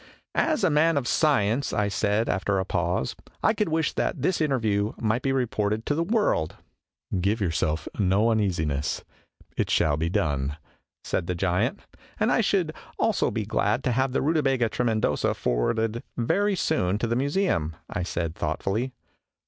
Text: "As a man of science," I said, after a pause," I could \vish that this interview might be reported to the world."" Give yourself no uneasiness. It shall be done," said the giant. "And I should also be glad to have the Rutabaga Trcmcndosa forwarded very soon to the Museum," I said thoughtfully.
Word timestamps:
"As 0.33 0.63
a 0.63 0.71
man 0.71 0.97
of 0.97 1.07
science," 1.07 1.71
I 1.73 1.87
said, 1.87 2.27
after 2.27 2.57
a 2.57 2.65
pause," 2.65 3.15
I 3.43 3.53
could 3.53 3.69
\vish 3.69 3.93
that 3.93 4.23
this 4.23 4.41
interview 4.41 4.93
might 4.97 5.21
be 5.21 5.31
reported 5.31 5.85
to 5.85 5.93
the 5.93 6.01
world."" 6.03 6.55
Give 7.21 7.39
yourself 7.39 7.87
no 7.99 8.31
uneasiness. 8.31 9.03
It 9.55 9.69
shall 9.69 9.97
be 9.97 10.09
done," 10.09 10.57
said 11.03 11.27
the 11.27 11.35
giant. 11.35 11.81
"And 12.19 12.31
I 12.31 12.41
should 12.41 12.73
also 12.97 13.29
be 13.29 13.45
glad 13.45 13.83
to 13.83 13.91
have 13.91 14.11
the 14.11 14.23
Rutabaga 14.23 14.69
Trcmcndosa 14.69 15.35
forwarded 15.35 16.01
very 16.17 16.55
soon 16.55 16.97
to 16.97 17.05
the 17.05 17.15
Museum," 17.15 17.75
I 17.87 18.01
said 18.01 18.33
thoughtfully. 18.33 18.93